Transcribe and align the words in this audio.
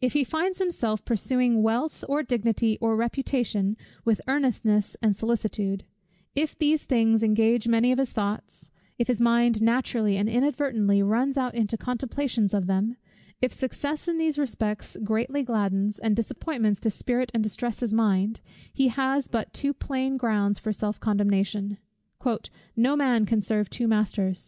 If 0.00 0.12
he 0.12 0.22
finds 0.22 0.60
himself 0.60 1.04
pursuing 1.04 1.60
wealth, 1.60 2.04
or 2.08 2.22
dignity, 2.22 2.78
or 2.80 2.94
reputation, 2.94 3.76
with 4.04 4.20
earnestness 4.28 4.96
and 5.02 5.16
solicitude; 5.16 5.82
if 6.36 6.56
these 6.56 6.84
things 6.84 7.20
engage 7.20 7.66
many 7.66 7.90
of 7.90 7.98
his 7.98 8.12
thoughts; 8.12 8.70
if 8.96 9.08
his 9.08 9.20
mind 9.20 9.60
naturally 9.60 10.16
and 10.16 10.28
inadvertently 10.28 11.02
runs 11.02 11.36
out 11.36 11.56
into 11.56 11.76
contemplations 11.76 12.54
of 12.54 12.68
them; 12.68 12.96
if 13.42 13.52
success 13.52 14.06
in 14.06 14.18
these 14.18 14.38
respects 14.38 14.96
greatly 15.02 15.42
gladdens, 15.42 15.98
and 15.98 16.14
disappointments 16.14 16.78
dispirit 16.78 17.32
and 17.34 17.42
distress 17.42 17.80
his 17.80 17.92
mind; 17.92 18.38
he 18.72 18.86
has 18.86 19.26
but 19.26 19.52
too 19.52 19.74
plain 19.74 20.16
grounds 20.16 20.60
for 20.60 20.72
self 20.72 21.00
condemnation. 21.00 21.76
"No 22.76 22.94
man 22.94 23.26
can 23.26 23.40
serve 23.40 23.68
two 23.68 23.88
masters." 23.88 24.44